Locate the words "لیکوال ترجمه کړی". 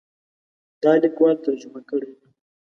1.03-2.11